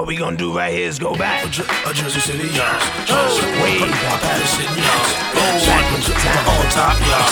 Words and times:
What 0.00 0.08
we 0.08 0.16
gonna 0.16 0.34
do 0.34 0.56
right 0.56 0.72
here 0.72 0.88
is 0.88 0.98
go 0.98 1.14
back. 1.14 1.44
A, 1.44 1.92
Jersey 1.92 2.20
City, 2.24 2.48
y'all. 2.56 2.64
Oh. 2.64 3.04
Jersey, 3.04 3.44
way 3.60 3.84
oh. 3.84 3.92
back. 3.92 4.24
Paterson, 4.24 4.72
y'all. 4.80 5.04
Go 5.36 5.44
on, 5.44 6.56
on 6.56 6.66
top, 6.72 6.96
y'all. 7.04 7.28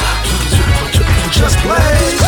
Just 1.33 1.57
blaze. 1.65 2.21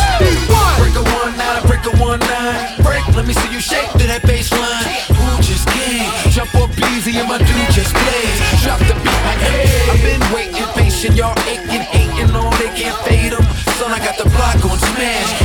Break 0.81 0.97
a 0.97 1.05
one 1.13 1.37
nine, 1.37 1.61
break 1.69 1.85
a 1.85 1.93
one 2.01 2.17
nine. 2.25 2.73
Break, 2.81 3.05
let 3.13 3.27
me 3.29 3.37
see 3.37 3.53
you 3.53 3.61
shake 3.61 3.93
to 4.01 4.05
that 4.09 4.25
baseline. 4.25 4.89
Who 5.13 5.29
just 5.45 5.69
came? 5.69 6.09
Jump 6.33 6.49
up 6.57 6.73
easy 6.89 7.21
and 7.21 7.29
my 7.29 7.37
dude 7.37 7.69
just 7.69 7.93
plays. 7.93 8.37
Drop 8.65 8.81
the 8.81 8.97
beat 8.97 9.21
like 9.29 9.45
hey. 9.45 9.93
I've 9.93 10.01
been 10.01 10.25
waiting, 10.33 10.65
patient, 10.73 11.21
y'all 11.21 11.37
aching, 11.45 11.85
hating 11.85 12.33
on, 12.33 12.49
they 12.57 12.73
can't 12.73 12.97
fade 13.05 13.37
them. 13.37 13.45
Son, 13.77 13.93
I 13.93 14.01
got 14.01 14.17
the 14.17 14.25
block 14.25 14.57
on 14.65 14.79
smash. 14.89 15.40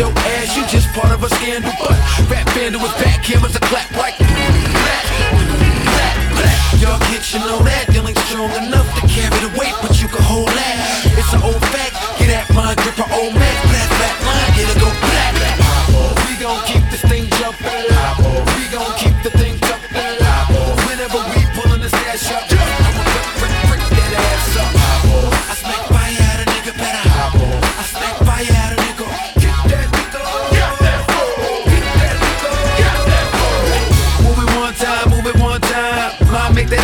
Your 0.00 0.10
ass. 0.16 0.56
You 0.56 0.66
just 0.66 0.88
part 0.94 1.12
of 1.12 1.22
a 1.22 1.28
scandal, 1.28 1.72
but 1.78 1.92
rap 2.30 2.48
vandal 2.54 2.80
with 2.80 2.92
back 3.04 3.22
cameras 3.22 3.54
a 3.54 3.60
clap 3.60 3.90
like. 3.96 4.29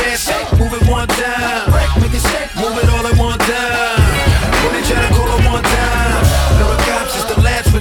Move 0.07 0.71
it 0.71 0.87
one 0.89 1.09
time. 1.09 1.67
Break, 1.75 1.91
shake. 2.15 2.55
Move 2.55 2.79
it 2.79 2.89
all 2.95 3.07
at 3.11 3.19
one 3.19 3.39
time. 3.43 3.99
When 4.63 4.73
they 4.79 4.83
try 4.87 5.03
to 5.03 5.11
call 5.11 5.27
it 5.27 5.43
one 5.51 5.65
time, 5.67 6.23
no 6.63 6.71
the 6.71 6.79
cops 6.87 7.43
last. 7.43 7.75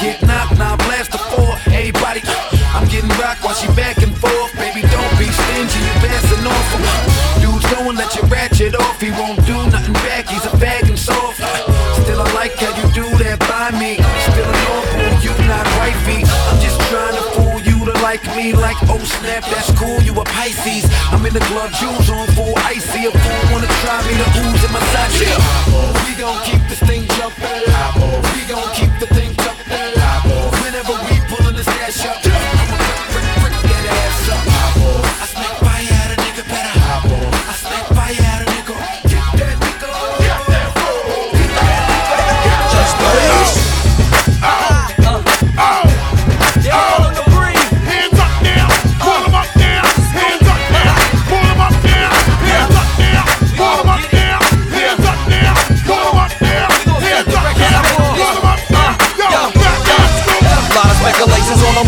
Get 0.00 0.22
knocked, 0.22 0.56
now 0.56 0.76
blast 0.88 1.12
the 1.12 1.18
four. 1.18 1.52
Everybody, 1.68 2.22
I'm 2.72 2.88
getting 2.88 3.12
rocked 3.20 3.44
while 3.44 3.54
she 3.54 3.68
back 3.76 3.98
and 3.98 4.16
forth. 4.16 4.56
Baby, 4.56 4.88
don't 4.88 5.14
be 5.20 5.28
stingy, 5.28 5.80
you 5.84 5.94
passing 6.00 6.46
off. 6.48 6.68
Dude's 7.44 7.64
let 7.92 8.14
you 8.16 8.22
ratchet 8.28 8.74
off. 8.74 8.98
He 8.98 9.10
won't 9.10 9.44
do 9.44 9.56
nothing 9.68 9.92
back, 10.08 10.28
he's 10.28 10.44
a 10.46 10.56
bag 10.56 10.88
and 10.88 10.98
soft. 10.98 11.36
Still, 12.00 12.20
I 12.20 12.32
like 12.32 12.56
how 12.56 12.72
you 12.80 12.88
do 12.96 13.04
that 13.20 13.38
by 13.44 13.68
me. 13.78 14.00
Like 18.16 18.36
me, 18.36 18.52
like 18.52 18.76
oh 18.88 18.98
snap, 18.98 19.44
that's 19.44 19.70
cool. 19.78 20.00
You 20.00 20.12
a 20.14 20.24
Pisces. 20.24 20.88
I'm 21.12 21.24
in 21.26 21.34
the 21.34 21.40
glove, 21.40 21.72
jewels 21.72 22.08
on 22.10 22.26
full 22.28 22.54
icy. 22.56 23.06
A 23.06 23.10
fool 23.10 23.52
wanna 23.52 23.66
try 23.82 24.00
me 24.06 24.16
to 24.16 24.28
ooze 24.40 24.64
in 24.64 24.72
my 24.72 24.80
side. 24.80 25.12
Yeah. 25.20 25.85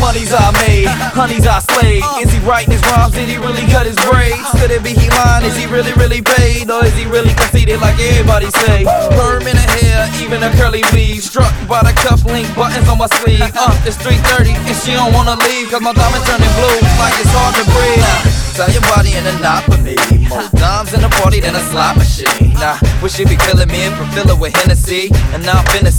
Monies 0.08 0.32
I 0.32 0.50
made, 0.52 0.77
honeys 1.12 1.46
I 1.46 1.60
slayed. 1.60 2.02
Uh. 2.02 2.22
Is 2.22 2.30
he 2.32 2.38
writing 2.40 2.72
his 2.72 2.82
rhymes? 2.88 3.14
Did 3.14 3.28
he 3.28 3.36
really 3.36 3.66
cut 3.72 3.86
his 3.86 3.98
braids? 4.08 4.38
Uh. 4.40 4.58
Could 4.60 4.70
it 4.70 4.82
be 4.82 4.92
he 4.94 5.08
lying? 5.10 5.44
Is 5.44 5.56
he 5.56 5.66
really, 5.66 5.92
really 5.94 6.22
paid? 6.22 6.70
Or 6.70 6.84
is 6.84 6.94
he 6.96 7.04
really 7.06 7.34
conceited 7.34 7.80
like 7.80 7.98
everybody 7.98 8.50
say? 8.62 8.84
Perm 9.16 9.46
in 9.46 9.56
her 9.56 9.70
hair, 9.82 10.08
even 10.22 10.42
a 10.42 10.50
curly 10.56 10.82
weave. 10.92 11.22
Struck 11.22 11.52
by 11.68 11.82
the 11.82 11.94
cuff 12.04 12.24
link 12.24 12.48
buttons 12.54 12.88
on 12.88 12.98
my 12.98 13.08
sleeve. 13.20 13.40
Uh, 13.58 13.74
it's 13.84 13.96
3.30 13.96 14.54
and 14.54 14.76
she 14.86 14.92
don't 14.92 15.12
wanna 15.12 15.34
leave. 15.34 15.68
Cause 15.68 15.80
my 15.80 15.92
diamond 15.92 16.22
turning 16.26 16.52
blue 16.54 16.78
like 17.00 17.12
it's 17.18 17.32
hard 17.34 17.54
to 17.58 17.64
breathe. 17.74 18.38
Tell 18.58 18.70
your 18.70 18.82
body 18.90 19.14
in 19.14 19.26
a 19.26 19.34
knot 19.38 19.64
for 19.70 19.78
me. 19.78 19.94
More 20.26 20.42
dimes 20.58 20.94
in 20.94 21.00
the 21.00 21.08
party 21.22 21.38
than 21.38 21.54
a 21.54 21.62
slot 21.70 21.96
machine. 21.96 22.54
Nah, 22.54 22.78
wish 23.02 23.14
she 23.14 23.24
be 23.24 23.36
killing 23.46 23.68
me 23.68 23.86
and 23.86 23.94
fulfill 23.94 24.30
it 24.34 24.38
with 24.38 24.54
Hennessy. 24.54 25.10
And 25.30 25.46
now 25.46 25.58
I'm 25.58 25.66
finna 25.70 25.94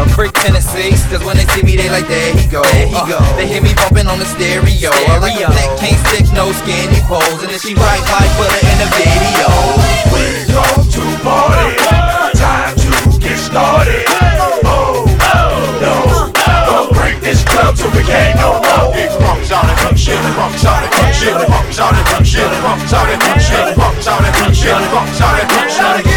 a 0.00 0.08
freak 0.14 0.32
Tennessee. 0.32 0.90
Cause 1.06 1.22
when 1.24 1.36
they 1.36 1.46
see 1.54 1.62
me, 1.62 1.76
they 1.76 1.88
like, 1.88 2.08
there 2.08 2.34
he 2.34 2.46
go. 2.48 2.62
There 2.74 2.86
he 2.88 2.94
uh, 2.94 3.06
go. 3.06 3.18
They 3.36 3.46
hear 3.46 3.62
me 3.62 3.74
bumping 3.74 4.06
on 4.06 4.18
the 4.18 4.24
stereo. 4.30 4.90
I 5.10 5.18
like 5.18 5.40
a 5.42 5.50
black 5.50 5.72
can't 5.78 5.98
stick, 6.06 6.26
no 6.32 6.52
skinny 6.52 7.02
pose. 7.10 7.42
And 7.42 7.50
if 7.50 7.62
she 7.62 7.74
right, 7.74 8.04
might 8.10 8.32
put 8.38 8.50
her 8.50 8.62
in 8.62 8.78
the 8.78 8.88
video. 8.94 9.48
We 10.14 10.24
come 10.46 10.82
to 10.86 11.02
party. 11.26 11.74
Time 12.38 12.74
to 12.78 12.90
get 13.18 13.38
started. 13.38 14.06
Oh, 14.64 15.04
no. 15.82 16.30
Don't 16.66 16.90
break 16.94 17.20
this 17.20 17.42
club 17.44 17.76
till 17.76 17.90
we 17.90 18.02
can't 18.06 18.38
no 18.38 18.62
more. 18.62 18.94
It 18.94 19.10
crunks 19.18 19.50
on 19.50 19.66
it, 19.66 19.76
crunk 19.82 19.98
shit, 19.98 20.20
crunks 20.38 20.64
on 20.64 20.84
it, 20.84 20.90
crunk 20.94 21.12
shit, 21.12 21.34
crunks 21.34 21.78
on 21.78 21.94
it, 21.94 22.04
crunk 22.06 22.24
shit, 22.24 22.46
crunks 22.62 22.92
on 22.92 23.08
it, 23.10 23.18
crunk 23.18 23.40
shit, 23.42 23.74
crunks 23.74 24.06
on 24.06 24.24
it, 24.24 24.32
crunk 24.38 24.54
shit, 24.54 24.76
crunks 24.90 25.20
on 25.20 25.36
it, 25.40 25.46
crunk 25.50 26.04
shit. 26.06 26.09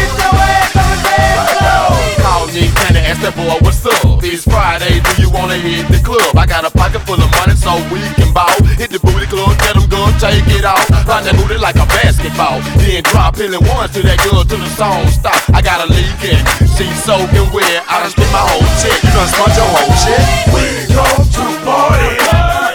Wanna 5.54 5.68
hit 5.68 5.86
the 5.88 6.00
club? 6.02 6.36
I 6.36 6.46
got 6.46 6.64
a 6.64 6.70
pocket 6.70 7.00
full 7.06 7.20
of 7.20 7.30
money 7.38 7.54
so 7.54 7.74
we 7.92 8.00
can 8.18 8.32
ball. 8.32 8.50
Hit 8.74 8.90
the 8.90 8.98
booty 8.98 9.26
club, 9.26 9.56
get 9.58 9.74
them 9.74 9.86
good, 9.86 10.12
take 10.18 10.46
it 10.50 10.64
out. 10.64 10.82
Run 11.06 11.22
that 11.24 11.34
booty 11.36 11.58
like 11.58 11.76
a 11.76 11.86
basketball. 11.86 12.60
Then 12.78 13.02
drop 13.04 13.36
pilling 13.36 13.62
ones 13.62 13.92
to 13.94 14.02
that 14.02 14.18
girl 14.26 14.42
till 14.44 14.58
the 14.58 14.70
song 14.74 15.06
stop. 15.08 15.38
I 15.54 15.62
got 15.62 15.84
a 15.84 15.86
leak 15.86 16.22
in, 16.26 16.42
she's 16.74 16.94
soaking 17.04 17.46
wet. 17.54 17.84
I 17.86 18.02
done 18.02 18.10
spent 18.10 18.30
my 18.34 18.42
whole 18.42 18.66
check. 18.82 18.98
You 18.98 19.10
done 19.14 19.30
spent 19.30 19.54
your 19.54 19.70
whole 19.70 19.94
check. 20.02 20.24
We 20.50 20.64
come 20.90 21.22
to 21.22 21.44
party. 21.62 22.10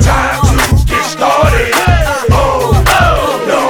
Time 0.04 0.40
to 0.48 0.56
get 0.88 1.04
started. 1.04 1.72
Oh, 2.32 2.72
oh 2.72 3.44
no. 3.44 3.62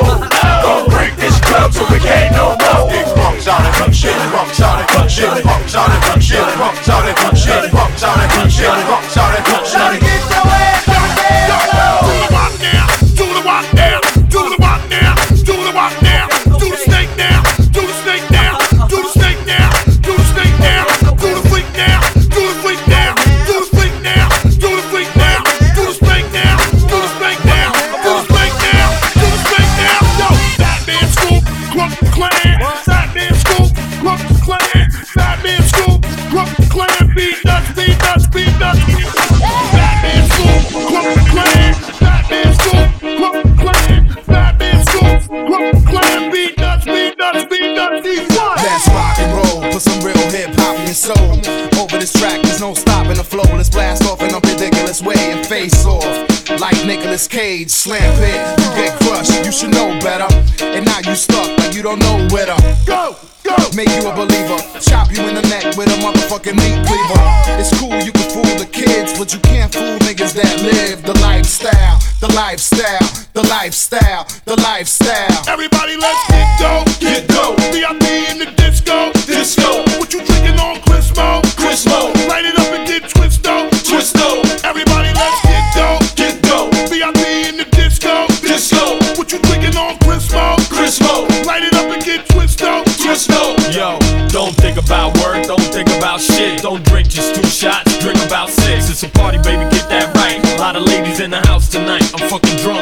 Don't 0.61 0.85
break 0.93 1.15
this 1.17 1.37
club 1.41 1.73
we 1.89 1.97
can't 1.99 2.35
no 2.37 2.53
more. 2.61 2.93
It 2.93 3.09
crunks 3.17 3.47
on 3.49 3.65
it, 3.65 3.93
shit, 3.93 4.13
crunks 4.29 4.61
on 4.61 4.85
it, 4.85 5.09
shit, 5.09 5.48
ridiculous 55.09 55.17
way 55.17 55.31
and 55.31 55.45
face 55.45 55.85
off. 55.85 56.59
Like 56.59 56.85
Nicolas 56.85 57.27
Cage, 57.27 57.69
slam 57.69 58.01
it, 58.21 58.59
you 58.59 58.69
get 58.75 58.99
crushed, 59.01 59.45
you 59.45 59.51
should 59.51 59.71
know 59.71 59.97
better. 60.01 60.27
And 60.63 60.85
now 60.85 60.99
you 61.05 61.15
stuck 61.15 61.47
like 61.59 61.75
you 61.75 61.83
don't 61.83 61.99
know 61.99 62.27
where 62.31 62.45
to 62.47 62.57
Go, 62.85 63.15
go. 63.43 63.55
make 63.75 63.89
you 63.89 64.09
a 64.09 64.15
believer. 64.15 64.57
Chop 64.81 65.11
you 65.11 65.21
in 65.27 65.35
the 65.35 65.43
neck 65.43 65.77
with 65.77 65.87
a 65.89 65.97
motherfucking 66.01 66.55
meat 66.57 66.77
cleaver. 66.87 67.21
It's 67.59 67.71
cool, 67.79 67.93
you 68.01 68.11
can 68.11 68.29
fool 68.31 68.49
the 68.57 68.67
kids, 68.71 69.17
but 69.17 69.33
you 69.33 69.39
can't 69.41 69.73
fool 69.73 69.97
niggas 69.99 70.33
that 70.33 70.61
live 70.61 71.03
the 71.03 71.17
lifestyle, 71.21 71.99
the 72.19 72.33
lifestyle, 72.33 73.05
the 73.33 73.43
lifestyle, 73.47 74.25
the 74.45 74.55
lifestyle. 74.61 75.43
Everybody, 75.47 75.97
let's 75.97 76.27
get 76.29 76.47
go, 76.59 76.83
get 76.99 77.27
go. 77.29 77.55
VIP 77.71 78.03
in 78.31 78.39
the 78.39 78.51
disco, 78.57 79.11
disco. 79.25 79.85
What 79.99 80.13
you 80.13 80.25
drinking 80.25 80.59
on 80.59 80.77
Chrismo? 80.81 81.41
Chrismo. 81.55 82.18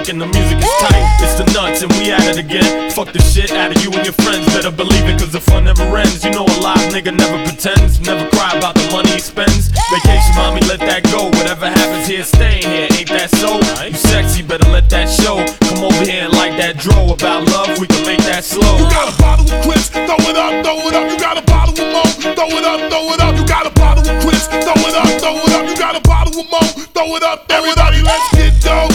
Fucking 0.08 0.22
and 0.22 0.34
the 0.34 0.40
music 0.40 0.58
is 0.60 0.72
tight. 0.80 1.04
It's 1.20 1.36
the 1.36 1.46
nuts 1.54 1.82
and 1.82 1.92
we 1.94 2.12
at 2.12 2.24
it 2.28 2.38
again. 2.38 2.92
Fuck 2.92 3.12
the 3.12 3.20
shit 3.20 3.52
out 3.52 3.76
of 3.76 3.84
you 3.84 3.92
and 3.92 4.04
your 4.06 4.16
friends. 4.24 4.46
Better 4.54 4.72
believe 4.72 5.04
it, 5.04 5.20
cause 5.20 5.32
the 5.32 5.42
fun 5.42 5.66
never 5.66 5.84
ends. 5.98 6.24
You 6.24 6.32
know 6.32 6.46
a 6.46 6.58
live 6.62 6.88
nigga 6.94 7.12
never 7.12 7.38
pretends. 7.44 8.00
Never 8.00 8.24
cry 8.32 8.56
about 8.56 8.76
the 8.76 8.88
money 8.92 9.12
he 9.12 9.20
spends. 9.20 9.68
Vacation, 9.92 10.34
mommy, 10.36 10.62
let 10.68 10.80
that 10.80 11.04
go. 11.12 11.28
Whatever 11.38 11.68
happens 11.68 12.08
here, 12.08 12.24
staying 12.24 12.64
here. 12.64 12.88
Ain't 12.96 13.10
that 13.10 13.30
so? 13.36 13.60
You 13.84 13.98
sexy, 13.98 14.42
better 14.44 14.70
let 14.72 14.90
that 14.90 15.10
show. 15.10 15.44
Come 15.68 15.84
over 15.84 16.04
here 16.06 16.24
and 16.24 16.34
like 16.34 16.56
that 16.58 16.78
dro 16.78 17.12
about 17.12 17.48
love. 17.52 17.76
We 17.80 17.88
can 17.88 18.06
make 18.06 18.24
that 18.32 18.44
slow. 18.44 18.78
You 18.80 18.88
got 18.88 19.12
a 19.12 19.16
bottle 19.20 19.48
of 19.52 19.60
Chris, 19.64 19.90
throw 19.92 20.20
it 20.24 20.38
up, 20.40 20.64
throw 20.64 20.80
it 20.88 20.96
up. 20.96 21.12
You 21.12 21.18
got 21.20 21.36
a 21.36 21.44
bottle 21.44 21.76
of 21.76 21.88
Mo, 21.92 22.04
throw 22.36 22.52
it 22.56 22.64
up, 22.64 22.80
throw 22.88 23.12
it 23.12 23.20
up. 23.20 23.36
You 23.36 23.46
got 23.46 23.68
a 23.68 23.74
bottle 23.76 24.08
of 24.08 24.16
Chris, 24.24 24.48
throw 24.48 24.78
it 24.88 24.96
up, 24.96 25.10
throw 25.20 25.36
it 25.36 25.52
up. 25.52 25.68
You 25.68 25.76
got 25.76 26.00
a 26.00 26.02
bottle 26.08 26.40
of 26.40 26.48
Mo, 26.48 26.62
throw 26.96 27.16
it 27.16 27.24
up. 27.24 27.46
Everybody, 27.52 28.02
let's 28.02 28.28
get 28.36 28.56
dough, 28.64 28.88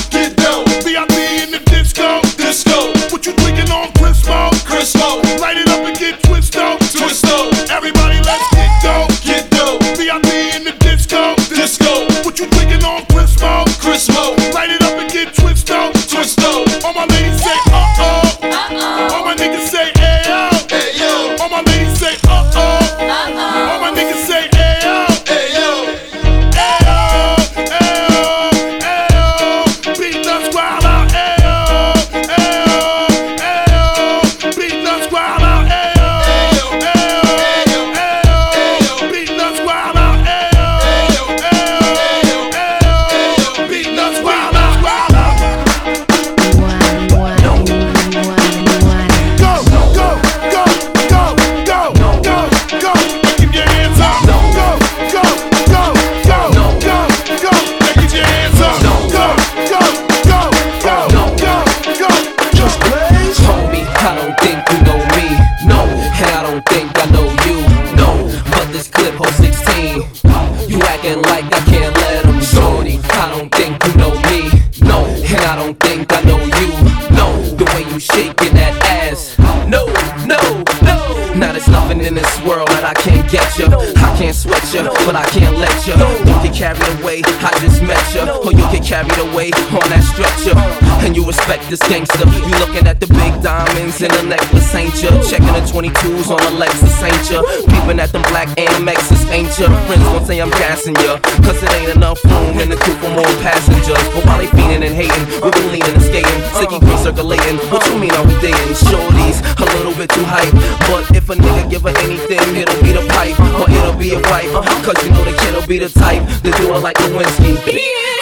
respect 91.42 91.68
this 91.70 91.82
gangster. 91.88 92.22
You 92.22 92.54
looking 92.62 92.86
at 92.86 93.00
the 93.00 93.06
big 93.06 93.34
diamonds 93.42 94.00
in 94.00 94.10
the 94.10 94.22
necklace, 94.22 94.74
ain't 94.74 94.94
you? 95.02 95.10
Checking 95.26 95.50
the 95.50 95.64
22s 95.66 96.30
on 96.30 96.38
the 96.38 96.52
Lexus, 96.54 96.94
ain't 97.02 97.26
you? 97.30 97.42
Peeping 97.66 97.98
at 97.98 98.12
them 98.12 98.22
black 98.30 98.48
Amexes, 98.54 99.26
ain't 99.30 99.50
you? 99.58 99.66
Friends 99.90 100.06
gon' 100.06 100.24
say 100.24 100.38
I'm 100.38 100.50
gassing 100.50 100.94
you, 101.02 101.18
cause 101.42 101.58
it 101.62 101.70
ain't 101.74 101.96
enough 101.96 102.22
room 102.24 102.60
in 102.60 102.68
the 102.70 102.76
coupe 102.76 102.98
for 103.02 103.10
more 103.10 103.34
passengers. 103.42 103.98
But 104.14 104.22
while 104.26 104.38
they 104.38 104.46
fiending 104.54 104.86
and 104.86 104.94
hating, 104.94 105.24
we 105.42 105.50
been 105.50 105.68
leaning 105.74 105.94
and 105.98 106.06
skating, 106.06 106.40
sticky 106.54 106.78
green 106.78 106.98
circulating. 107.02 107.58
What 107.74 107.82
you 107.90 107.98
mean 107.98 108.14
are 108.14 108.26
we 108.26 108.34
dating? 108.38 108.78
Shorties, 108.86 109.42
a 109.58 109.66
little 109.78 109.94
bit 109.98 110.10
too 110.14 110.24
hype. 110.26 110.54
But 110.86 111.10
if 111.16 111.26
a 111.26 111.34
nigga 111.34 111.70
give 111.70 111.82
her 111.82 111.94
anything, 112.06 112.54
it'll 112.54 112.82
be 112.82 112.94
the 112.94 113.04
pipe, 113.10 113.38
or 113.58 113.66
it'll 113.66 113.98
be 113.98 114.14
a 114.14 114.20
wife. 114.30 114.52
Uh-huh. 114.54 114.70
Cause 114.86 114.98
you 115.02 115.10
know 115.10 115.24
the 115.26 115.34
kid'll 115.42 115.66
be 115.66 115.78
the 115.78 115.90
type 115.90 116.22
to 116.46 116.50
do 116.54 116.70
it 116.70 116.80
like 116.86 116.96
Lewinsky. 117.02 117.58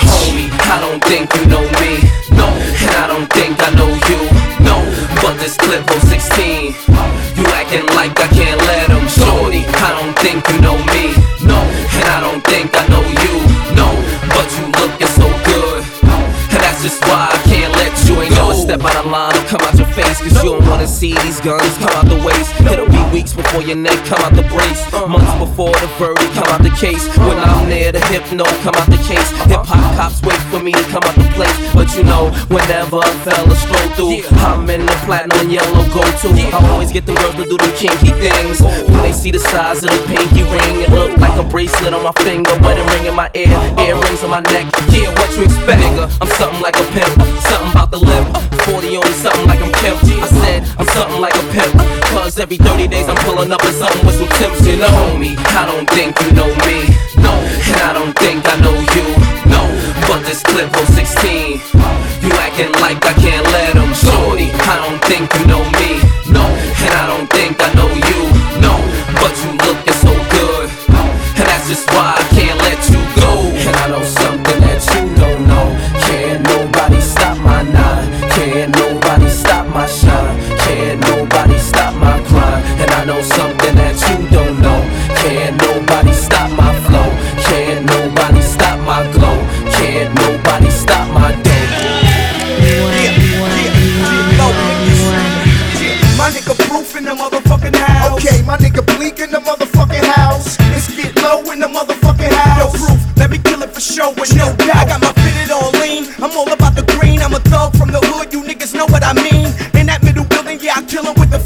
Homie, 0.09 0.49
I 0.73 0.81
don't 0.81 1.03
think 1.05 1.29
you 1.37 1.45
know 1.53 1.65
me, 1.81 2.01
no, 2.33 2.49
I 2.97 3.07
don't 3.07 3.31
think 3.33 3.57
I 3.61 3.71
know 3.75 3.91
you, 4.09 4.21
no. 4.65 4.77
But 5.23 5.39
this 5.39 5.57
clip 5.57 5.85
was 5.91 6.03
16. 6.09 6.75
You 7.37 7.45
acting 7.57 7.87
like 7.97 8.19
I 8.21 8.29
can't 8.29 8.61
let 8.69 8.91
him, 8.91 9.07
shorty. 9.09 9.65
I 9.67 9.91
don't 9.99 10.17
think 10.19 10.47
you 10.51 10.61
know 10.61 10.77
me, 10.93 11.15
no, 11.45 11.61
and 11.61 12.07
I 12.09 12.21
don't 12.21 12.43
think 12.45 12.71
I 12.77 12.85
know 12.89 13.05
you, 13.05 13.35
no. 13.77 13.89
But 14.35 14.49
you 14.57 14.65
looking 14.81 15.13
so 15.17 15.29
good, 15.49 15.81
and 16.53 16.61
that's 16.61 16.83
just 16.83 17.01
why 17.07 17.29
I 17.33 17.39
can't 17.49 17.73
let 17.77 17.93
you. 18.09 18.21
Ain't 18.21 18.35
no 18.37 18.53
step 18.53 18.83
out 18.85 18.97
of 18.97 19.11
line 19.11 19.37
or 19.37 19.45
come 19.49 19.61
out 19.63 19.77
your 19.79 19.89
face, 19.93 20.19
cause 20.21 20.37
you 20.45 20.51
don't 20.51 20.67
wanna 20.67 20.87
see 20.87 21.15
these 21.25 21.41
guns 21.41 21.77
come 21.79 21.95
out 21.97 22.07
the 22.07 22.21
waist. 22.25 22.53
It'll 22.61 22.89
be 22.89 23.03
weeks 23.13 23.33
before 23.33 23.63
your 23.63 23.77
neck 23.77 23.97
come 24.05 24.21
out 24.21 24.35
the 24.35 24.45
brace, 24.53 24.83
months 25.09 25.33
before 25.39 25.73
the 25.81 25.89
verdict 25.99 26.33
come 26.35 26.49
out 26.53 26.63
the 26.63 26.75
case. 26.77 27.09
When 27.19 27.39
I'm 27.39 27.69
near 27.69 27.93
the 27.93 28.01
hypno 28.13 28.45
come 28.65 28.75
out 28.77 28.91
the 28.91 29.01
case. 29.09 29.31
Hip 29.49 29.65
hop 29.65 29.97
cops 29.97 30.21
wait 30.23 30.41
for 30.51 30.59
me 30.59 30.73
to 30.73 30.83
come 30.91 31.03
out 31.07 31.15
the 31.15 31.31
place, 31.39 31.55
but 31.73 31.87
you 31.97 32.03
know, 32.03 32.31
whenever 32.51 32.99
a 32.99 33.13
fella 33.23 33.55
stroll 33.55 33.89
through, 33.95 34.27
I'm 34.43 34.69
in 34.69 34.85
the 34.85 34.97
platinum 35.07 35.39
and 35.39 35.53
yellow 35.53 35.87
go 35.95 36.03
to. 36.03 36.29
I 36.51 36.59
always 36.71 36.91
get 36.91 37.07
the 37.07 37.15
girls 37.15 37.35
to 37.37 37.45
do 37.47 37.57
them 37.57 37.73
kinky 37.79 38.11
things. 38.19 38.61
When 38.61 39.03
they 39.03 39.13
see 39.13 39.31
the 39.31 39.39
size 39.39 39.85
of 39.85 39.91
the 39.91 40.03
pinky 40.11 40.43
ring, 40.43 40.83
it 40.83 40.91
look 40.91 41.17
like 41.19 41.39
a 41.39 41.47
bracelet 41.47 41.95
on 41.95 42.03
my 42.03 42.13
finger, 42.27 42.51
but 42.59 42.75
wedding 42.75 42.87
ring 42.91 43.07
in 43.07 43.15
my 43.15 43.31
ear, 43.35 43.55
earrings 43.79 44.23
on 44.25 44.31
my 44.31 44.41
neck. 44.51 44.67
Yeah, 44.91 45.15
what 45.15 45.31
you 45.39 45.45
expect, 45.45 45.81
nigga? 45.81 46.11
I'm 46.21 46.29
something 46.35 46.61
like 46.61 46.77
a 46.77 46.87
pimp, 46.91 47.15
something 47.47 47.71
about 47.71 47.91
the 47.91 47.99
lip. 47.99 48.51
40 48.67 48.97
on 48.97 49.13
something 49.15 49.47
like 49.47 49.61
I'm 49.61 49.73
Kemp. 49.73 49.99
I 50.23 50.29
said 50.29 50.63
I'm 50.79 50.87
something 50.95 51.21
like 51.21 51.35
a 51.35 51.45
pimp. 51.51 51.75
Cause 52.13 52.39
every 52.39 52.57
30 52.57 52.89
days 52.89 53.09
I'm 53.09 53.17
pulling 53.25 53.51
up 53.53 53.65
in 53.65 53.73
something 53.73 54.05
with 54.07 54.17
some 54.19 54.29
tips. 54.39 54.67
You 54.67 54.77
know 54.77 55.17
me, 55.17 55.35
I 55.59 55.65
don't 55.67 55.89
think 55.91 56.15
you 56.21 56.33
know 56.33 56.51
me. 56.67 56.87
No, 57.19 57.33
and 57.35 57.81
I 57.83 57.93
don't 57.95 58.15
think 58.19 58.45
I 58.47 58.55
know 58.61 58.77
you. 58.95 59.07
No, 59.49 59.63
but 60.11 60.25
this 60.27 60.43
clip 60.43 60.69
was 60.77 60.89
16. 60.95 61.61
You 62.23 62.31
acting 62.43 62.73
like 62.83 62.99
I 63.07 63.15
can't 63.15 63.47
let 63.55 63.75
him. 63.79 63.95
Shorty, 63.95 64.51
I 64.51 64.75
don't 64.83 65.01
think 65.07 65.33
you 65.39 65.47
know 65.47 65.63
me. 65.79 66.03
No, 66.35 66.45
and 66.85 66.93
I 67.01 67.07
don't 67.07 67.31
think 67.31 67.57
I 67.61 67.73
know 67.75 67.89
you. 67.95 68.30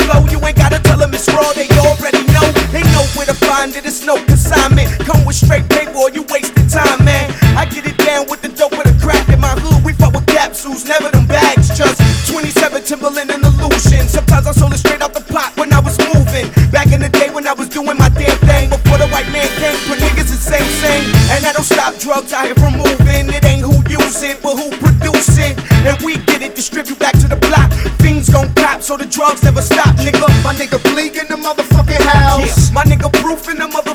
Flow. 0.04 0.20
You 0.30 0.38
ain't 0.46 0.56
gotta 0.56 0.80
tell 0.80 1.02
'em 1.02 1.12
it's 1.14 1.28
raw. 1.32 1.52
They 1.52 1.68
already 1.80 2.22
know. 2.34 2.46
They 2.72 2.82
know 2.94 3.04
where 3.16 3.26
to 3.26 3.34
find 3.34 3.74
it. 3.76 3.84
It's 3.86 4.04
no 4.04 4.16
consignment. 4.24 4.88
Come 5.08 5.24
with 5.24 5.36
straight 5.36 5.68
paper 5.68 6.04
you 6.12 6.24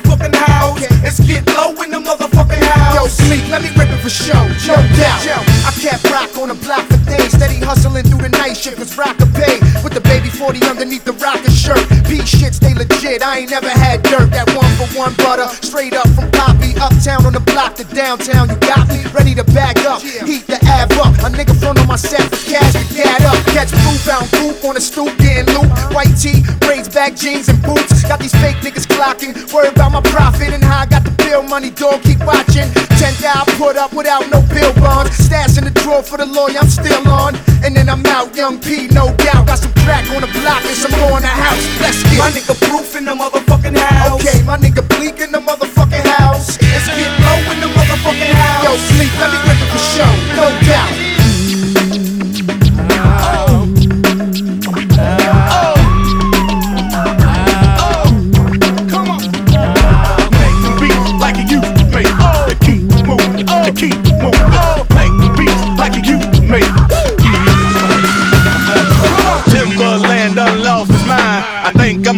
motherfucking 0.09 0.35
house. 0.35 0.77
Okay. 0.77 0.89
Let's 1.03 1.19
get 1.19 1.45
low 1.53 1.73
in 1.83 1.91
the 1.91 1.99
motherfucking 1.99 2.63
house. 2.63 2.95
Yo, 2.95 3.07
sleep, 3.07 3.47
let 3.49 3.61
me 3.61 3.69
rip 3.77 3.89
it 3.89 4.01
for 4.01 4.09
show, 4.09 4.41
no 4.65 4.75
doubt. 4.97 5.25
Yo, 5.25 5.37
I 5.65 5.71
kept 5.77 6.03
rock 6.09 6.35
on 6.37 6.49
the 6.49 6.57
block 6.65 6.85
for 6.87 6.97
days, 7.05 7.31
steady 7.33 7.59
hustling 7.59 8.03
through 8.03 8.21
the 8.21 8.29
night 8.29 8.57
shift, 8.57 8.77
cause 8.77 8.97
rock 8.97 9.19
a 9.21 9.27
pay. 9.37 9.59
With 9.83 9.93
the 9.93 10.01
baby 10.01 10.29
40 10.29 10.65
underneath 10.65 11.05
the 11.05 11.13
rocker 11.13 11.51
shirt. 11.51 11.81
Beat 12.09 12.27
shit 12.27 12.55
stay 12.55 12.73
legit, 12.73 13.21
I 13.21 13.39
ain't 13.39 13.51
never 13.51 13.69
had 13.69 14.03
dirt. 14.03 14.31
That 14.31 14.49
one 14.55 14.69
for 14.77 14.89
one 14.97 15.13
butter, 15.15 15.47
straight 15.61 15.93
up 15.93 16.07
from 16.09 16.29
Poppy. 16.31 16.73
Uptown 16.79 17.25
on 17.25 17.33
the 17.33 17.43
block 17.51 17.75
to 17.75 17.83
downtown, 17.95 18.49
you 18.49 18.57
got 18.57 18.87
me. 18.89 19.05
Ready 19.13 19.35
to 19.35 19.43
bag 19.55 19.77
up, 19.85 20.01
heat 20.01 20.47
the 20.47 20.59
ab 20.65 20.91
up. 20.99 21.13
A 21.25 21.29
nigga 21.29 21.55
front 21.59 21.79
on 21.79 21.87
my 21.87 21.95
set 21.95 22.23
for 22.29 22.39
cash 22.49 22.73
to 22.73 22.83
get 22.93 23.21
up. 23.21 23.48
Catch 23.59 23.75
proof 23.83 24.07
out 24.07 24.23
group 24.39 24.63
on 24.63 24.75
the 24.75 24.79
stoop, 24.79 25.11
getting 25.19 25.43
loot. 25.51 25.67
White 25.91 26.15
tee, 26.15 26.47
braids, 26.63 26.87
back 26.87 27.11
jeans, 27.11 27.49
and 27.49 27.59
boots. 27.61 28.07
Got 28.07 28.23
these 28.23 28.31
fake 28.39 28.55
niggas 28.63 28.87
clocking. 28.87 29.35
Worry 29.51 29.67
about 29.67 29.91
my 29.91 29.99
profit 30.15 30.55
and 30.55 30.63
how 30.63 30.79
I 30.79 30.85
got 30.85 31.03
the 31.03 31.11
bill 31.19 31.43
money, 31.43 31.69
dog. 31.69 32.01
Keep 32.03 32.23
watching. 32.23 32.71
10 32.95 33.19
I 33.19 33.43
put 33.59 33.75
up 33.75 33.91
without 33.91 34.23
no 34.31 34.39
bill 34.55 34.71
bonds. 34.79 35.11
Stash 35.11 35.57
in 35.57 35.65
the 35.67 35.75
drawer 35.83 36.01
for 36.01 36.15
the 36.15 36.25
lawyer, 36.25 36.55
I'm 36.55 36.71
still 36.71 37.03
on. 37.11 37.35
And 37.59 37.75
then 37.75 37.89
I'm 37.89 38.05
out, 38.07 38.33
young 38.33 38.63
P, 38.63 38.87
no 38.95 39.11
doubt. 39.27 39.51
Got 39.51 39.59
some 39.59 39.73
crack 39.83 40.07
on 40.15 40.23
the 40.23 40.31
block 40.39 40.63
and 40.63 40.77
some 40.79 40.95
more 40.95 41.19
in 41.19 41.23
the 41.27 41.27
house. 41.27 41.59
Let's 41.83 41.99
get 42.07 42.15
My 42.15 42.31
nigga 42.31 42.55
proof 42.63 42.95
in 42.95 43.03
the 43.03 43.11
motherfucking 43.11 43.75
house. 43.75 44.23
Okay, 44.23 44.39
my 44.47 44.55
nigga 44.55 44.87
Bleek 44.87 45.19
in 45.19 45.33
the 45.33 45.43
motherfucking 45.43 46.07
house. 46.15 46.55
Let's 46.61 46.87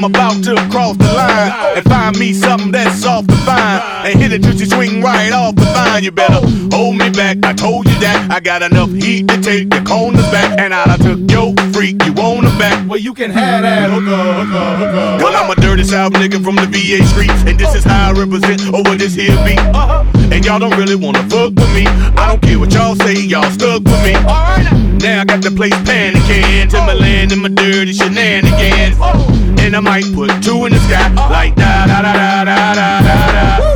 I'm 0.03 0.09
about 0.09 0.43
to 0.45 0.55
cross 0.71 0.97
the 0.97 1.13
line 1.13 1.77
and 1.77 1.85
find 1.85 2.17
me 2.17 2.33
something 2.33 2.71
that's 2.71 3.03
soft 3.03 3.29
to 3.29 3.35
find 3.45 3.83
and 4.07 4.19
hit 4.19 4.31
it 4.31 4.41
till 4.41 4.57
swing 4.57 4.99
right 5.03 5.31
off 5.31 5.53
the 5.53 5.61
vine. 5.61 6.03
You 6.03 6.09
better 6.09 6.41
hold 6.75 6.97
me 6.97 7.11
back. 7.11 7.37
I 7.43 7.53
told 7.53 7.85
you 7.87 7.93
that 7.99 8.31
I 8.31 8.39
got 8.39 8.63
enough 8.63 8.89
heat 8.89 9.27
to 9.27 9.39
take 9.39 9.69
the 9.69 9.79
corners 9.81 10.25
back, 10.31 10.57
and 10.57 10.73
I 10.73 10.97
took 10.97 11.19
your 11.29 11.53
freak. 11.71 12.03
You 12.03 12.13
want 12.13 12.47
her 12.47 12.57
back? 12.57 12.89
Well, 12.89 12.97
you 12.97 13.13
can 13.13 13.29
have 13.29 13.61
that 13.61 13.91
hooker, 13.91 14.09
hooker, 14.09 14.75
hooker. 14.77 15.23
Well, 15.23 15.35
I'm 15.35 15.51
a 15.51 15.61
dirty 15.61 15.83
South 15.83 16.13
nigga 16.13 16.43
from 16.43 16.55
the 16.55 16.65
VA 16.65 17.05
streets, 17.05 17.43
and 17.45 17.59
this 17.59 17.75
is 17.75 17.83
how 17.83 18.09
I 18.09 18.13
represent 18.13 18.73
over 18.73 18.95
this 18.95 19.13
here 19.13 19.37
beat. 19.45 19.59
Uh-huh. 19.59 20.20
And 20.31 20.45
y'all 20.45 20.59
don't 20.59 20.75
really 20.77 20.95
wanna 20.95 21.23
fuck 21.29 21.53
with 21.53 21.73
me. 21.75 21.85
I 21.87 22.29
don't 22.29 22.41
care 22.41 22.57
what 22.57 22.73
y'all 22.73 22.95
say, 22.95 23.13
y'all 23.13 23.49
stuck 23.51 23.83
with 23.83 24.03
me. 24.03 24.15
Alright. 24.15 24.71
Now 25.01 25.21
I 25.21 25.25
got 25.25 25.41
the 25.41 25.51
place 25.51 25.73
panicking, 25.83 26.69
Timberland 26.69 27.31
and 27.31 27.41
my 27.41 27.49
dirty 27.49 27.93
shenanigans. 27.93 28.97
Oh. 28.99 29.27
And 29.59 29.75
I 29.75 29.79
might 29.79 30.05
put 30.13 30.29
two 30.41 30.65
in 30.65 30.73
the 30.73 30.79
sky, 30.79 31.09
like 31.29 31.55
da 31.55 31.85
da 31.85 32.01
da 32.01 32.13
da 32.13 32.43
da 32.45 32.73
da 32.73 33.01
da 33.01 33.70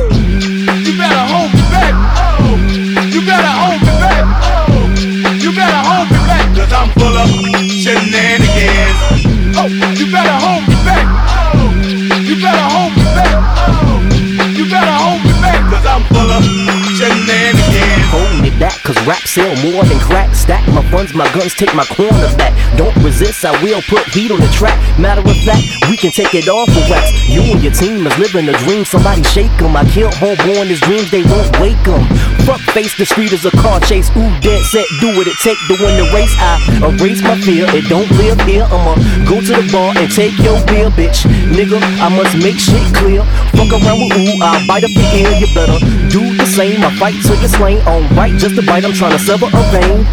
rap 19.06 19.25
sell 19.36 19.52
more 19.60 19.84
than 19.84 20.00
crack. 20.00 20.34
Stack 20.34 20.64
my 20.72 20.82
funds, 20.90 21.12
my 21.12 21.28
guns, 21.36 21.52
take 21.52 21.74
my 21.74 21.84
corners 21.84 22.34
back. 22.40 22.56
Don't 22.80 22.96
resist, 23.04 23.44
I 23.44 23.52
will 23.62 23.82
put 23.82 24.02
heat 24.16 24.30
on 24.32 24.40
the 24.40 24.48
track. 24.48 24.76
Matter 24.98 25.20
of 25.20 25.36
fact, 25.44 25.60
we 25.90 25.96
can 25.96 26.10
take 26.10 26.32
it 26.34 26.48
all 26.48 26.66
for 26.66 26.80
wax. 26.88 27.12
You 27.28 27.42
and 27.52 27.60
your 27.62 27.72
team 27.72 28.06
is 28.06 28.16
living 28.16 28.48
a 28.48 28.56
dream, 28.64 28.84
somebody 28.86 29.22
shake 29.24 29.52
'em. 29.60 29.76
I 29.76 29.84
kill 29.84 30.10
homeborn 30.22 30.68
his 30.72 30.80
dreams, 30.80 31.10
they 31.10 31.22
won't 31.22 31.52
wake 31.60 31.86
'em. 31.86 32.02
Fuck 32.46 32.62
face 32.72 32.94
the 32.96 33.04
street 33.04 33.32
is 33.32 33.44
a 33.44 33.50
car 33.62 33.78
chase. 33.80 34.08
Ooh, 34.16 34.32
dead 34.40 34.62
set, 34.72 34.86
do 35.00 35.08
what 35.16 35.26
it 35.26 35.36
take 35.42 35.60
to 35.68 35.74
win 35.82 35.94
the 36.00 36.06
race. 36.16 36.34
I 36.38 36.52
erase 36.88 37.20
my 37.20 37.36
fear, 37.46 37.66
it 37.78 37.88
don't 37.88 38.10
live 38.16 38.40
here. 38.48 38.66
I'ma 38.72 38.94
go 39.28 39.40
to 39.40 39.52
the 39.60 39.66
bar 39.72 39.92
and 40.00 40.08
take 40.10 40.36
your 40.38 40.58
beer, 40.70 40.88
bitch. 40.98 41.26
Nigga, 41.56 41.78
I 42.00 42.08
must 42.08 42.34
make 42.38 42.58
shit 42.58 42.86
clear. 42.94 43.22
Fuck 43.56 43.72
around 43.76 44.00
with 44.00 44.16
ooh, 44.16 44.42
I'll 44.48 44.64
bite 44.66 44.84
up 44.84 44.94
your 44.96 45.10
ear. 45.20 45.30
You 45.40 45.48
better 45.58 45.78
do 46.08 46.22
the 46.40 46.46
same. 46.46 46.84
I 46.88 46.90
fight 46.96 47.16
till 47.22 47.36
you're 47.42 47.56
slain. 47.60 47.80
On 47.86 48.02
right, 48.16 48.34
just 48.38 48.56
a 48.56 48.62
bite, 48.62 48.84
I'm 48.84 48.94
trying 48.94 49.16
to 49.18 49.25
sever 49.26 49.46
a 49.46 49.62
vein. 49.72 50.06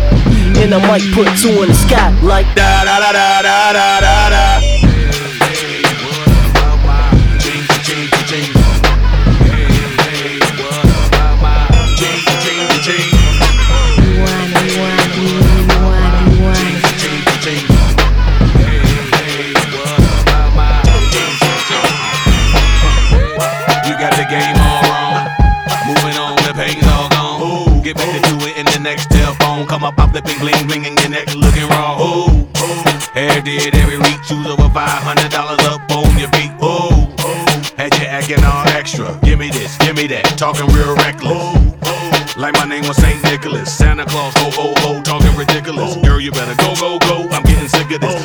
And 0.58 0.74
I 0.74 0.79
might 0.88 1.03
put 1.13 1.27
two 1.38 1.62
in 1.62 1.67
the 1.70 1.74
sky 1.75 2.10
like 2.22 2.48
da 2.55 2.84
da 2.84 2.98
da 3.00 3.12
da 3.12 3.41
da 3.43 4.00
da 4.01 4.29
da. 4.29 4.73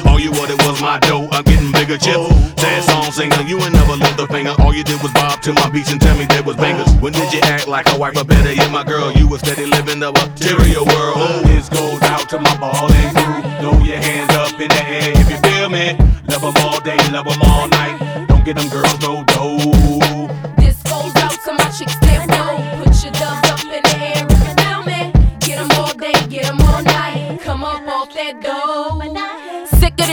All 0.08 0.18
you 0.18 0.32
wanted 0.32 0.58
was 0.66 0.80
my 0.80 0.98
dough. 1.00 1.28
I'm 1.30 1.44
getting 1.44 1.70
bigger 1.70 1.98
chips. 1.98 2.16
Oh. 2.16 2.54
Sad 2.56 2.82
song 2.84 3.12
singer, 3.12 3.42
you 3.42 3.60
ain't 3.60 3.72
never 3.72 3.94
lift 3.94 4.18
a 4.18 4.26
finger. 4.26 4.54
All 4.58 4.74
you 4.74 4.82
did 4.82 5.00
was 5.02 5.12
bob 5.12 5.42
to 5.42 5.52
my 5.52 5.68
beats 5.70 5.92
and 5.92 6.00
tell 6.00 6.16
me 6.16 6.24
there 6.26 6.42
was 6.42 6.56
bangers. 6.56 6.90
When 7.00 7.12
did 7.12 7.32
you 7.32 7.40
act 7.44 7.68
like 7.68 7.86
a 7.92 7.98
wife 7.98 8.16
or 8.16 8.24
better? 8.24 8.52
Yeah, 8.52 8.68
my 8.68 8.84
girl, 8.84 9.12
you 9.12 9.28
was 9.28 9.40
steady 9.40 9.66
living 9.66 10.00
the 10.00 10.10
material 10.12 10.84
world. 10.86 11.16
Oh, 11.16 11.40
this 11.44 11.68
goes 11.68 12.02
out 12.02 12.28
to 12.30 12.38
my 12.40 12.56
ballin' 12.56 13.14
crew. 13.14 13.42
Throw 13.60 13.78
your 13.84 13.98
hands 13.98 14.34
up 14.34 14.58
in 14.58 14.68
the 14.68 14.82
air 14.86 15.12
if 15.14 15.30
you 15.30 15.38
feel 15.48 15.68
me. 15.68 15.96
Love 16.28 16.44
'em 16.44 16.56
all 16.64 16.80
day, 16.80 16.98
love 17.12 17.26
'em 17.26 17.40
all 17.42 17.68
night. 17.68 18.26
Don't 18.28 18.44
get 18.44 18.56
them 18.56 18.68
girls 18.68 18.98
no 19.00 19.17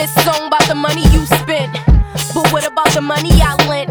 this 0.05 0.25
song 0.25 0.47
about 0.47 0.67
the 0.67 0.75
money 0.75 1.01
you 1.09 1.25
spent. 1.25 1.73
But 2.33 2.51
what 2.53 2.65
about 2.65 2.89
the 2.93 3.01
money 3.01 3.31
I 3.41 3.55
lent? 3.65 3.89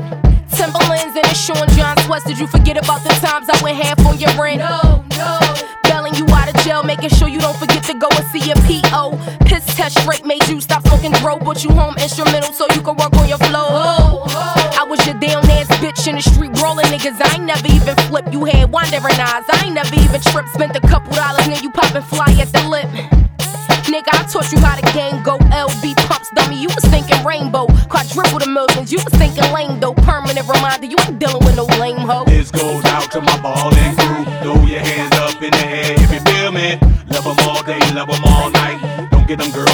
Timberlands 0.54 1.16
and 1.16 1.26
the 1.26 1.34
Sean 1.34 1.66
John 1.74 1.96
Sweats. 2.06 2.24
Did 2.24 2.38
you 2.38 2.46
forget 2.46 2.76
about 2.76 3.02
the 3.02 3.10
times 3.18 3.48
I 3.50 3.58
went 3.62 3.76
half 3.82 3.98
on 4.06 4.18
your 4.18 4.30
rent? 4.38 4.58
No, 4.58 5.04
no. 5.18 5.38
Bailing 5.82 6.14
you 6.14 6.26
out 6.30 6.48
of 6.48 6.56
jail, 6.62 6.84
making 6.84 7.10
sure 7.10 7.26
you 7.26 7.40
don't 7.40 7.56
forget 7.56 7.82
to 7.90 7.94
go 7.94 8.06
and 8.14 8.24
see 8.30 8.46
your 8.46 8.58
PO. 8.62 9.18
Piss 9.46 9.64
test 9.74 9.98
straight 9.98 10.24
made 10.24 10.46
you 10.46 10.60
stop 10.60 10.86
smoking 10.86 11.12
dro, 11.18 11.36
but 11.38 11.64
you 11.64 11.70
home 11.70 11.96
instrumental 11.98 12.52
so 12.52 12.66
you 12.74 12.82
can 12.82 12.94
work 12.96 13.14
on 13.16 13.28
your 13.28 13.38
flow. 13.38 13.66
Oh, 13.74 14.22
oh. 14.28 14.78
I 14.78 14.84
was 14.84 15.04
your 15.06 15.18
damn 15.18 15.42
ass 15.50 15.66
bitch 15.82 16.06
in 16.06 16.14
the 16.14 16.22
street 16.22 16.54
rolling 16.62 16.86
niggas. 16.86 17.18
I 17.20 17.34
ain't 17.34 17.44
never 17.44 17.66
even 17.66 17.96
flip. 18.06 18.30
You 18.30 18.44
had 18.44 18.70
wandering 18.70 19.18
eyes. 19.18 19.44
I 19.50 19.64
ain't 19.66 19.74
never 19.74 19.94
even 19.96 20.20
tripped. 20.20 20.50
Spent 20.50 20.76
a 20.76 20.80
couple 20.80 21.12
dollars, 21.14 21.48
now 21.48 21.58
you 21.60 21.72
popping 21.72 22.02
fly 22.02 22.30
at 22.38 22.52
the 22.52 22.62
lip. 22.68 22.86
Nigga, 23.90 24.14
I 24.14 24.24
taught 24.30 24.50
you 24.52 24.58
how 24.60 24.76
the 24.76 24.86
game 24.92 25.22
go. 25.22 25.43
LV 25.84 25.96
pumps, 26.08 26.30
dummy. 26.34 26.60
You 26.60 26.68
was 26.68 26.84
thinking 26.84 27.22
rainbow. 27.24 27.66
Quadruple 27.88 28.38
the 28.38 28.48
millions. 28.48 28.90
You 28.92 28.98
was 29.04 29.12
thinking 29.14 29.44
lame 29.52 29.80
though. 29.80 29.94
Permanent 29.94 30.48
reminder, 30.48 30.86
you 30.86 30.96
ain't 31.06 31.18
dealing 31.18 31.44
with 31.44 31.56
no 31.56 31.64
lame 31.78 31.98
hoe. 31.98 32.24
This 32.24 32.50
goes 32.50 32.84
out 32.86 33.10
to 33.12 33.20
my 33.20 33.36
ballin' 33.40 33.96
crew. 33.96 34.24
Throw 34.42 34.66
your 34.66 34.80
hands 34.80 35.14
up 35.16 35.42
in 35.42 35.50
the 35.50 35.66
air 35.66 35.94
if 35.96 36.12
you 36.12 36.20
feel 36.32 36.52
me. 36.52 36.78
Love 37.08 37.26
'em 37.26 37.48
all 37.48 37.62
day, 37.62 37.80
love 37.92 38.08
'em 38.08 38.24
all 38.24 38.50
night. 38.50 39.10
Don't 39.10 39.26
get 39.26 39.38
them 39.38 39.50
girls 39.50 39.73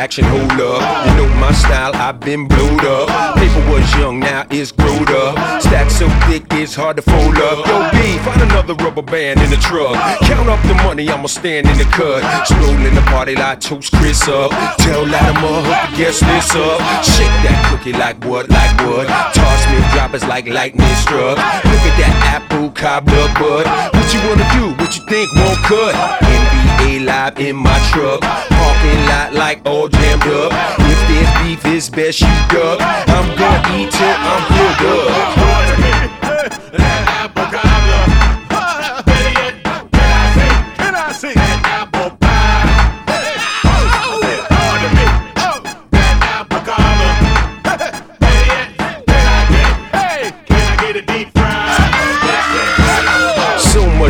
action, 0.00 0.24
hold 0.24 0.52
up. 0.52 0.80
You 1.06 1.12
know 1.18 1.28
my 1.36 1.52
style, 1.52 1.92
I've 1.94 2.20
been 2.20 2.48
blowed 2.48 2.84
up. 2.86 3.36
Paper 3.36 3.62
was 3.70 3.84
young, 3.96 4.18
now 4.18 4.46
it's 4.50 4.72
growed 4.72 5.10
up. 5.10 5.60
Stack 5.60 5.90
so 5.90 6.08
thick, 6.24 6.42
it's 6.52 6.74
hard 6.74 6.96
to 6.96 7.02
fold 7.02 7.36
up. 7.36 7.66
Yo, 7.68 7.76
B, 7.92 8.16
find 8.24 8.40
another 8.40 8.74
rubber 8.82 9.02
band 9.02 9.40
in 9.40 9.50
the 9.50 9.60
truck. 9.60 9.94
Count 10.24 10.48
up 10.48 10.62
the 10.66 10.74
money, 10.86 11.06
I'ma 11.10 11.26
stand 11.26 11.68
in 11.68 11.76
the 11.76 11.84
cut. 11.92 12.24
Stroll 12.46 12.80
in 12.88 12.94
the 12.94 13.04
party 13.12 13.34
like 13.36 13.60
toast 13.60 13.92
Chris 13.92 14.26
up. 14.26 14.50
Tell 14.78 15.04
Latimer, 15.04 15.60
hook 15.68 15.90
the 15.90 15.96
guest 15.98 16.22
list 16.22 16.56
up. 16.56 16.80
Shake 17.04 17.36
that 17.44 17.60
cookie 17.68 17.92
like 17.92 18.24
what, 18.24 18.48
like 18.48 18.72
what? 18.88 19.06
Toss 19.36 19.62
me 19.68 19.78
droppers 19.92 20.24
like 20.24 20.48
lightning 20.48 20.94
struck. 21.04 21.36
Look 21.36 21.84
at 21.90 21.96
that 22.00 22.16
apple 22.40 22.70
cobbler 22.70 23.28
bud. 23.36 23.68
What 23.92 24.08
you 24.14 24.20
wanna 24.24 24.48
do? 24.56 24.72
What 24.80 24.96
you 24.96 25.04
think 25.12 25.28
won't 25.36 25.60
cut? 25.68 25.92
NBA 26.24 27.04
live 27.04 27.38
in 27.38 27.56
my 27.56 27.76
truck. 27.92 28.20
Parking 28.22 29.00
lot 29.12 29.34
like 29.34 29.60
all 29.66 29.89
jammed 29.90 30.22
up. 30.22 30.52
If 30.80 31.62
beef, 31.62 31.92
best 31.92 32.20
you 32.20 32.26
duck. 32.48 32.80
I'm 32.80 33.36
gonna 33.36 33.76
eat 33.76 33.90
till 33.90 34.08
I'm 34.08 34.42
filled 34.52 34.90
up. 34.90 35.50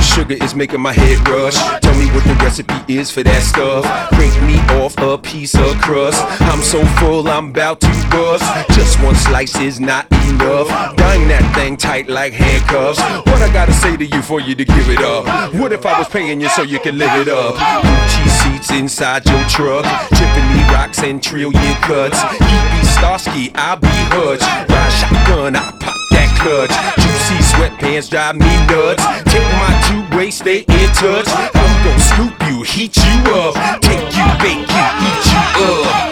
Sugar 0.01 0.43
is 0.43 0.55
making 0.55 0.81
my 0.81 0.93
head 0.93 1.29
rush. 1.29 1.90
What 2.15 2.25
the 2.25 2.35
recipe 2.43 2.75
is 2.93 3.11
for 3.11 3.23
that 3.23 3.43
stuff. 3.43 3.85
Break 4.11 4.35
me 4.43 4.59
off 4.83 4.99
a 4.99 5.17
piece 5.17 5.55
of 5.55 5.81
crust. 5.81 6.23
I'm 6.43 6.61
so 6.61 6.85
full, 6.99 7.29
I'm 7.29 7.51
about 7.51 7.81
to 7.81 7.87
bust. 8.11 8.45
Just 8.75 9.01
one 9.03 9.15
slice 9.15 9.57
is 9.61 9.79
not 9.79 10.11
enough. 10.27 10.69
Dang 10.97 11.29
that 11.29 11.55
thing 11.55 11.77
tight 11.77 12.09
like 12.09 12.33
handcuffs. 12.33 13.01
What 13.27 13.41
I 13.43 13.53
gotta 13.53 13.73
say 13.73 13.97
to 13.97 14.05
you 14.05 14.23
for 14.23 14.41
you 14.41 14.55
to 14.55 14.65
give 14.65 14.89
it 14.89 15.01
up? 15.01 15.55
What 15.55 15.73
if 15.73 15.87
I 15.87 15.99
was 15.99 16.09
paying 16.09 16.41
you 16.41 16.49
so 16.49 16.63
you 16.63 16.81
can 16.81 16.99
live 16.99 17.15
it 17.15 17.29
up? 17.29 17.55
Gucci 17.55 18.29
seats 18.43 18.71
inside 18.71 19.25
your 19.27 19.43
truck. 19.49 19.85
Tiffany 20.11 20.63
rocks 20.75 21.03
and 21.03 21.23
trillion 21.23 21.75
cuts. 21.83 22.21
You 22.33 22.61
be 22.75 22.87
Starsky, 22.87 23.53
I'll 23.55 23.77
be 23.77 23.89
Hutch. 24.11 24.43
Ride 24.69 24.91
shotgun, 24.91 25.57
I 25.57 25.71
pop 25.79 25.97
that 26.11 26.29
clutch. 26.43 26.75
Juicy 26.99 27.39
sweatpants 27.55 28.11
drive 28.11 28.37
me 28.37 28.51
nuts. 28.67 29.05
Take 29.31 29.47
my 29.63 30.00
stay 30.29 30.59
in 30.59 30.91
touch. 30.93 31.27
I'm 31.29 31.85
gon' 31.85 31.99
scoop 31.99 32.35
you, 32.49 32.63
heat 32.63 32.95
you 32.95 33.33
up. 33.33 33.81
Take 33.81 34.15
you, 34.15 34.27
bake 34.43 34.69
you, 34.69 34.87
eat 35.07 35.25
you 35.33 35.41
up. 35.65 36.11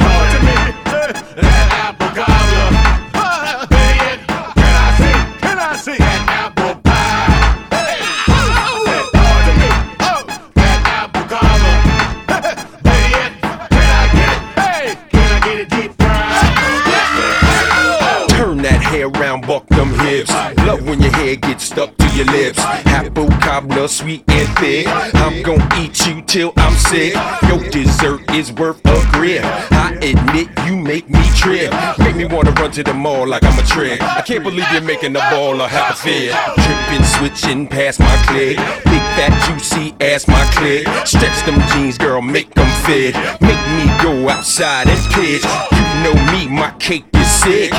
Apple 23.58 23.70
cobbler, 23.70 23.88
sweet 23.88 24.22
and 24.28 24.58
thick. 24.58 24.86
I'm 24.86 25.42
gon' 25.42 25.60
eat 25.80 26.06
you 26.06 26.22
till 26.22 26.52
I'm 26.56 26.74
sick. 26.74 27.14
Your 27.48 27.58
dessert 27.70 28.20
is 28.32 28.52
worth 28.52 28.80
a 28.84 29.04
grip. 29.10 29.42
I 29.72 29.98
admit 30.00 30.48
you 30.64 30.76
make 30.76 31.10
me 31.10 31.20
trip. 31.34 31.72
Make 31.98 32.14
me 32.14 32.24
wanna 32.24 32.52
run 32.52 32.70
to 32.70 32.84
the 32.84 32.94
mall 32.94 33.26
like 33.26 33.42
I'm 33.42 33.58
a 33.58 33.62
trick. 33.62 34.00
I 34.00 34.22
can't 34.22 34.44
believe 34.44 34.64
you're 34.70 34.80
making 34.80 35.16
a 35.16 35.30
ball 35.30 35.60
or 35.60 35.66
half 35.66 35.94
a 35.94 36.02
fit. 36.04 36.32
Tripping, 36.62 37.04
switching 37.04 37.66
past 37.66 37.98
my 37.98 38.16
click. 38.28 38.58
Big 38.84 39.04
fat 39.18 39.34
juicy 39.48 39.92
ass 40.00 40.28
my 40.28 40.44
click. 40.54 40.86
Stretch 41.04 41.44
them 41.44 41.60
jeans, 41.72 41.98
girl, 41.98 42.22
make 42.22 42.54
them 42.54 42.70
fit. 42.86 43.16
Make 43.40 43.64
me 43.74 43.86
go 44.00 44.28
outside 44.28 44.86
and 44.86 45.12
pitch. 45.14 45.42
You 45.72 45.84
know 46.04 46.14
me, 46.30 46.46
my 46.46 46.70
cake 46.78 47.06
is 47.12 47.26
sick. 47.26 47.72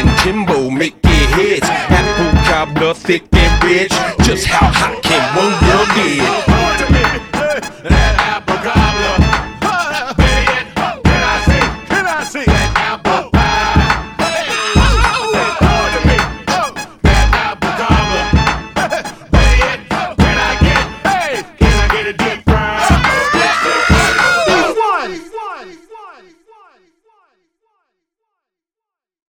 And 0.00 0.18
Kimbo 0.20 0.70
make 0.70 0.94
it 1.04 1.30
hits. 1.36 1.68
Apple 1.68 2.32
cobbler, 2.50 2.94
thick 2.94 3.22
and 3.34 3.64
rich. 3.64 3.92
Just 4.26 4.46
how 4.46 4.72
hot 4.72 5.02
can 5.02 5.36
one 5.36 5.52
girl 5.60 5.86
get? 5.94 6.49